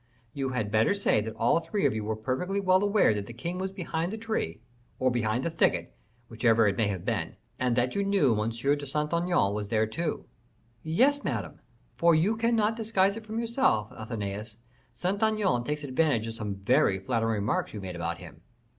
"You 0.33 0.49
had 0.49 0.71
better 0.71 0.95
say 0.95 1.21
that 1.21 1.35
all 1.35 1.59
three 1.59 1.85
of 1.85 1.93
you 1.93 2.03
were 2.03 2.15
perfectly 2.15 2.59
well 2.59 2.81
aware 2.83 3.13
that 3.13 3.27
the 3.27 3.33
king 3.33 3.59
was 3.59 3.71
behind 3.71 4.11
the 4.11 4.17
tree, 4.17 4.59
or 4.97 5.11
behind 5.11 5.43
the 5.43 5.51
thicket, 5.51 5.95
whichever 6.27 6.67
it 6.67 6.75
might 6.75 6.87
have 6.89 7.05
been; 7.05 7.35
and 7.59 7.75
that 7.75 7.93
you 7.93 8.03
knew 8.03 8.33
M. 8.41 8.49
de 8.49 8.87
Saint 8.87 9.13
Aignan 9.13 9.53
was 9.53 9.69
there 9.69 9.85
too." 9.85 10.25
"Yes, 10.81 11.23
Madame." 11.23 11.59
"For 11.97 12.15
you 12.15 12.35
cannot 12.35 12.75
disguise 12.77 13.15
it 13.15 13.21
from 13.23 13.39
yourself, 13.39 13.91
Athenais, 13.91 14.57
Saint 14.91 15.21
Aignan 15.21 15.65
takes 15.65 15.83
advantage 15.83 16.25
of 16.25 16.33
some 16.33 16.55
very 16.55 16.97
flattering 16.97 17.35
remarks 17.41 17.71
you 17.71 17.79
made 17.79 17.95
about 17.95 18.17
him." 18.17 18.41